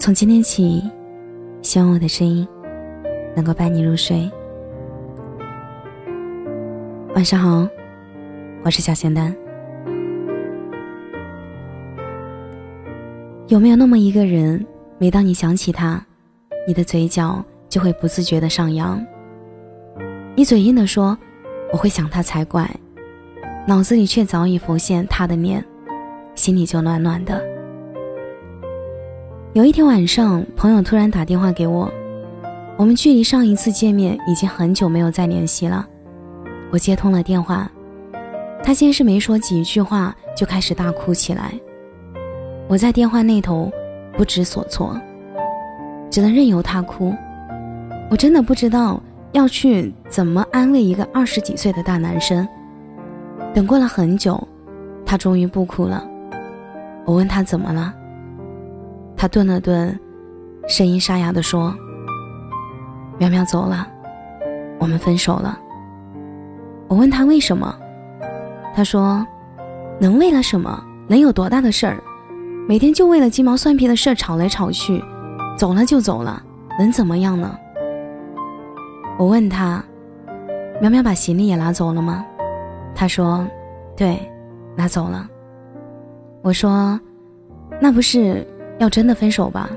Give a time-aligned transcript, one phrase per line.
[0.00, 0.82] 从今天起，
[1.60, 2.48] 希望我的声音
[3.36, 4.28] 能够伴你入睡。
[7.14, 7.68] 晚上好，
[8.64, 9.36] 我是小仙丹。
[13.48, 16.02] 有没有那么一个人，每当你想起他，
[16.66, 19.04] 你的嘴角就会不自觉的上扬？
[20.34, 21.16] 你嘴硬的说
[21.74, 22.66] 我会想他才怪，
[23.66, 25.62] 脑子里却早已浮现他的面，
[26.34, 27.49] 心里就暖暖的。
[29.52, 31.92] 有一天晚上，朋友突然打电话给我，
[32.76, 35.84] 我们距离上一次见面已经很久没有再联系了。
[36.70, 37.68] 我接通了电话，
[38.62, 41.52] 他先是没说几句话，就开始大哭起来。
[42.68, 43.68] 我在电话那头
[44.16, 44.96] 不知所措，
[46.12, 47.12] 只能任由他哭。
[48.08, 52.46] 我真的不知道要去怎么安慰一个二十几岁的大男生。
[53.52, 54.46] 等过了很久，
[55.04, 56.08] 他终于不哭了。
[57.04, 57.96] 我问他怎么了。
[59.20, 60.00] 他顿了顿，
[60.66, 61.76] 声音沙哑的说
[63.20, 63.86] ：“苗苗走了，
[64.78, 65.60] 我们分手了。”
[66.88, 67.78] 我问他为什么，
[68.74, 69.22] 他说
[70.00, 70.82] ：“能为了什么？
[71.06, 72.02] 能有多大的事儿？
[72.66, 75.04] 每天就为了鸡毛蒜皮的事儿吵来吵去，
[75.54, 76.42] 走了就走了，
[76.78, 77.54] 能怎么样呢？”
[79.20, 79.84] 我问他
[80.80, 82.24] ：“苗苗把行李也拿走了吗？”
[82.96, 83.46] 他说
[83.94, 84.18] ：“对，
[84.74, 85.28] 拿走了。”
[86.40, 86.98] 我说
[87.82, 88.46] ：“那不是……”
[88.80, 89.70] 要真的分手吧？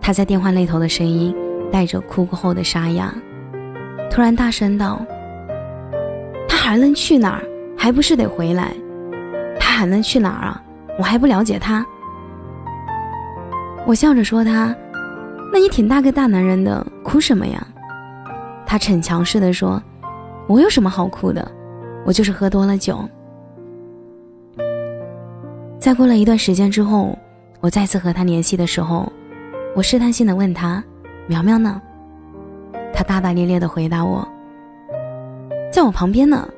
[0.00, 1.34] 他在电话那头的声音
[1.72, 3.12] 带着哭过后的沙哑，
[4.08, 5.04] 突然大声道
[6.48, 7.42] ：“他还能去哪儿？
[7.76, 8.72] 还不是得回来？
[9.58, 10.62] 他还能去哪儿啊？
[10.96, 11.84] 我还不了解他。”
[13.84, 14.72] 我笑着说：“他，
[15.52, 17.66] 那你挺大个大男人的，哭什么呀？”
[18.64, 19.82] 他逞强似的说
[20.46, 21.50] ：“我有什么好哭的？
[22.04, 23.00] 我就是喝多了酒。”
[25.80, 27.18] 再过了一段时间之后。
[27.66, 29.12] 我再次和他联系的时候，
[29.74, 30.80] 我试探性的问他
[31.26, 31.82] ：“苗苗呢？”
[32.94, 34.24] 他大大咧咧的回答我
[35.72, 36.48] ：“在我旁边呢。”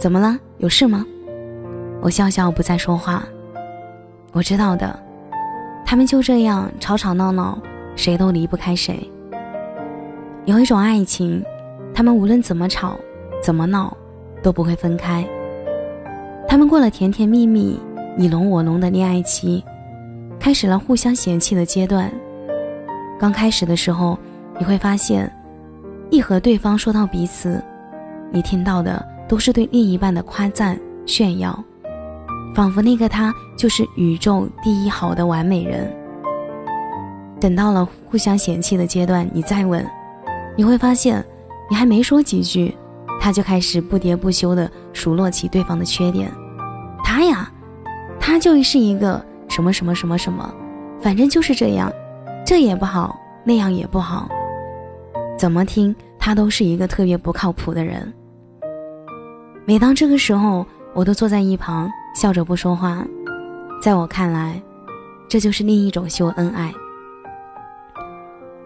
[0.00, 0.38] 怎么了？
[0.56, 1.04] 有事吗？
[2.00, 3.22] 我笑笑不再说话。
[4.32, 4.98] 我知道的，
[5.84, 7.58] 他们就这样吵吵闹闹，
[7.94, 9.06] 谁都离不开谁。
[10.46, 11.44] 有一种爱情，
[11.92, 12.98] 他们无论怎么吵，
[13.42, 13.94] 怎么闹，
[14.42, 15.22] 都不会分开。
[16.48, 17.78] 他们过了甜甜蜜蜜、
[18.16, 19.62] 你侬我侬的恋爱期。
[20.38, 22.10] 开始了互相嫌弃的阶段。
[23.18, 24.18] 刚开始的时候，
[24.58, 25.30] 你会发现，
[26.10, 27.62] 一和对方说到彼此，
[28.30, 31.58] 你听到的都是对另一半的夸赞炫耀，
[32.54, 35.92] 仿佛那个他就是宇宙第一好的完美人。
[37.40, 39.84] 等到了互相嫌弃的阶段，你再问，
[40.56, 41.24] 你会发现，
[41.68, 42.74] 你还没说几句，
[43.20, 46.30] 他就开始不喋不休地数落起对方的缺点。
[47.02, 47.50] 他呀，
[48.20, 49.24] 他就是一个。
[49.56, 50.54] 什么什么什么什么，
[51.00, 51.90] 反正就是这样，
[52.44, 54.28] 这也不好，那样也不好。
[55.38, 58.12] 怎么听他都是一个特别不靠谱的人。
[59.64, 63.02] 每当这个时候，我都坐在一旁笑着不说话。
[63.80, 64.60] 在我看来，
[65.26, 66.70] 这就是另一种秀恩爱。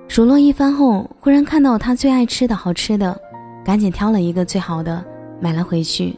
[0.09, 3.17] 数落一番后，忽然看到他最爱吃的好吃的，
[3.65, 5.05] 赶紧挑了一个最好的
[5.41, 6.17] 买了回去，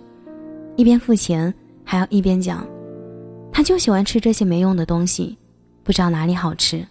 [0.77, 1.53] 一边付钱
[1.85, 2.67] 还要一边讲。
[3.63, 5.39] 就喜欢吃这些没用的东西，
[5.83, 6.87] 不知道哪里好吃。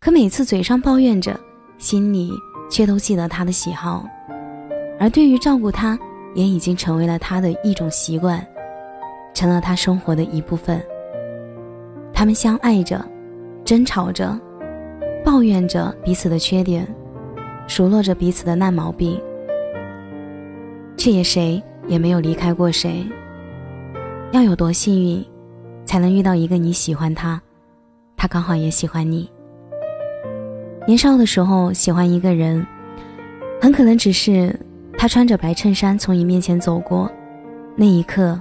[0.00, 1.38] 可每次嘴上抱怨着，
[1.78, 2.32] 心里
[2.70, 4.06] 却都记得他的喜好。
[4.98, 5.98] 而对于照顾他，
[6.34, 8.46] 也已经成为了他的一种习惯，
[9.34, 10.82] 成了他生活的一部分。
[12.12, 13.04] 他们相爱着，
[13.64, 14.38] 争吵着，
[15.24, 16.86] 抱怨着彼此的缺点，
[17.66, 19.20] 数落着彼此的烂毛病，
[20.96, 23.04] 却也谁也没有离开过谁。
[24.32, 25.24] 要有多幸运？
[25.84, 27.40] 才能遇到一个你喜欢他，
[28.16, 29.30] 他刚好也喜欢你。
[30.86, 32.66] 年少的时候喜欢一个人，
[33.60, 34.58] 很可能只是
[34.96, 37.10] 他穿着白衬衫从你面前走过，
[37.76, 38.40] 那一刻，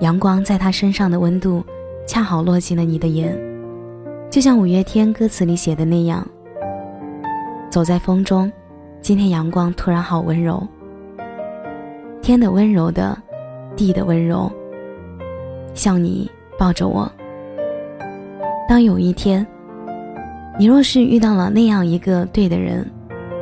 [0.00, 1.64] 阳光在他身上的温度
[2.06, 3.36] 恰好落进了你的眼，
[4.30, 6.26] 就像五月天歌词里写的那样：
[7.70, 8.50] 走在风中，
[9.00, 10.66] 今天阳光突然好温柔，
[12.20, 13.16] 天的温柔的，
[13.76, 14.50] 地的温柔，
[15.74, 16.30] 像你。
[16.58, 17.10] 抱着我。
[18.68, 19.46] 当有一天，
[20.58, 22.84] 你若是遇到了那样一个对的人，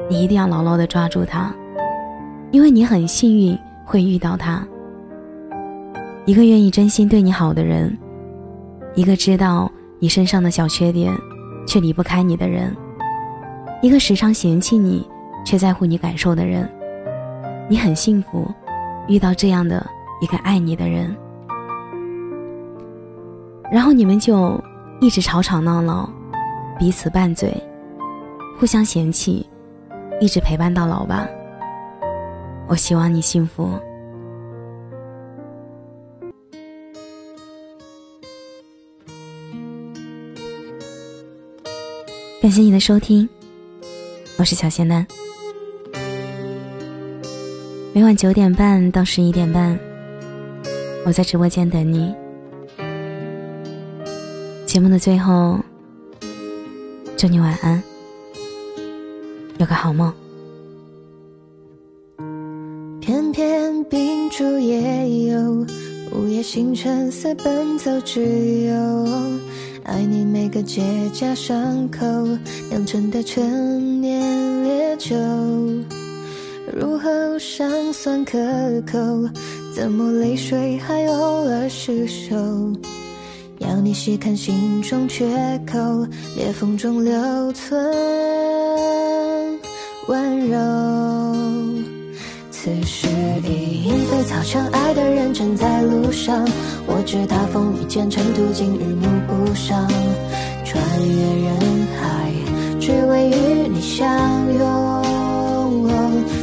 [0.08, 1.52] 你一定要牢牢的抓住他，
[2.52, 4.62] 因为你很幸运会遇到他。
[6.26, 7.96] 一个愿意真心对你好的人，
[8.94, 11.12] 一个知道你身上的小缺点
[11.66, 12.76] 却离不开你的人，
[13.80, 15.08] 一个时常嫌弃你
[15.44, 16.68] 却在乎你感受的人，
[17.68, 18.46] 你很幸福，
[19.08, 19.84] 遇到这样的
[20.20, 21.16] 一个爱你的人。
[23.70, 24.62] 然后你们就
[25.00, 26.08] 一直吵吵闹闹，
[26.78, 27.52] 彼此拌嘴，
[28.58, 29.46] 互相嫌弃，
[30.20, 31.26] 一直陪伴到老吧。
[32.68, 33.70] 我希望你幸福。
[42.40, 43.28] 感谢你的收听，
[44.38, 45.04] 我是小仙丹。
[47.92, 49.76] 每晚九点半到十一点半，
[51.04, 52.14] 我在直播间等你。
[54.76, 55.58] 节目的最后，
[57.16, 57.82] 祝你晚安，
[59.56, 60.12] 有个好梦。
[63.00, 65.66] 偏偏冰烛夜游，
[66.12, 68.20] 午夜星辰似奔走之
[68.66, 69.08] 友。
[69.84, 70.82] 爱你每个结
[71.14, 72.04] 痂伤口
[72.68, 75.16] 酿成的陈年烈酒。
[76.70, 77.08] 入喉
[77.38, 78.38] 尚算可
[78.82, 78.98] 口，
[79.74, 82.36] 怎么泪水还偶尔失守？
[83.76, 85.26] 要你细看心中缺
[85.70, 85.78] 口，
[86.34, 87.78] 裂缝中留存
[90.08, 90.56] 温柔。
[92.50, 93.06] 此时
[93.44, 96.42] 已莺飞草长，爱的人正在路上。
[96.86, 99.86] 我知他风雨兼程，途经日暮不赏，
[100.64, 101.14] 穿越
[101.44, 101.54] 人
[102.00, 102.32] 海，
[102.80, 104.08] 只为与你相
[104.54, 105.04] 拥。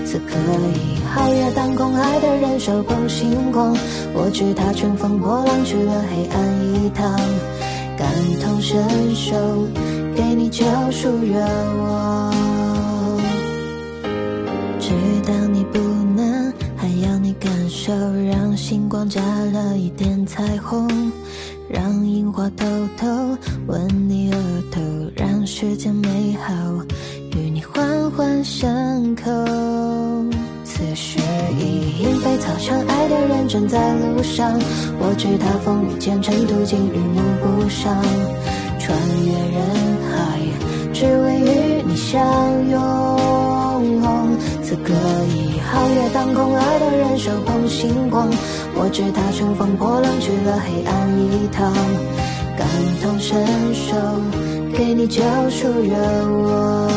[0.06, 0.36] 此刻
[0.76, 3.77] 已皓月当空，爱的人手捧星光。
[4.15, 7.15] 我知他乘风破浪去了黑暗一趟，
[7.95, 8.10] 感
[8.42, 8.83] 同身
[9.13, 9.36] 受，
[10.15, 11.39] 给你救赎愿
[11.77, 12.33] 望。
[14.80, 14.89] 知
[15.24, 15.77] 道你不
[16.15, 17.94] 能，还要你感受，
[18.31, 20.89] 让星光加了一点彩虹，
[21.69, 22.65] 让樱花偷
[22.98, 23.07] 偷
[23.68, 24.38] 吻你额
[24.71, 24.81] 头，
[25.15, 26.54] 让世间美好。
[27.36, 29.31] 与你环环相扣，
[33.54, 34.60] 正在路上。
[34.98, 38.02] 我知他风雨兼程，途经日暮不赏，
[38.80, 39.62] 穿越人
[40.10, 40.42] 海，
[40.92, 42.18] 只为与你相
[42.68, 42.82] 拥。
[44.64, 44.92] 此刻
[45.30, 48.28] 已皓月当空，爱的人手捧星光。
[48.74, 51.72] 我知他乘风破浪去了黑暗一趟，
[52.58, 52.68] 感
[53.04, 53.38] 同身
[53.76, 53.94] 受。
[54.76, 55.22] 给你救
[55.52, 55.94] 赎热
[56.48, 56.90] 望。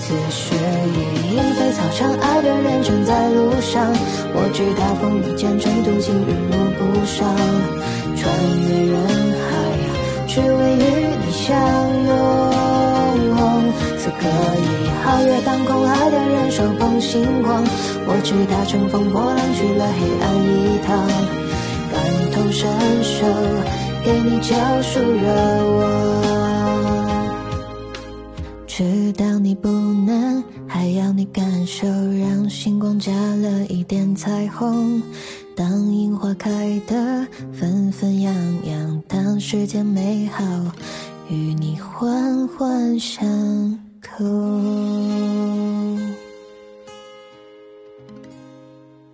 [0.00, 0.54] 此时
[0.88, 2.82] 已莺飞草长，爱的人
[3.14, 3.94] 在路上。
[4.34, 7.30] 我知他风雨兼程，途经日暮不赏，
[8.18, 8.22] 穿
[8.66, 8.98] 越人
[9.38, 9.50] 海，
[10.26, 10.84] 只为与
[11.22, 11.54] 你相
[12.08, 12.12] 拥。
[13.98, 14.26] 此刻
[14.58, 14.66] 已
[15.04, 17.62] 皓月当空，爱的人手捧星光。
[18.06, 21.06] 我知他乘风破浪去了黑暗一趟，
[21.92, 21.94] 感
[22.32, 22.68] 同身
[23.02, 23.24] 受，
[24.04, 24.50] 给你救
[24.82, 25.24] 赎热
[25.78, 26.23] 望。
[28.76, 35.00] 知道你不能，还要你感受，让星光加了一点彩虹。
[35.54, 38.34] 当樱花开得纷纷扬
[38.66, 40.44] 扬，当世间美好
[41.30, 44.24] 与你环环相扣。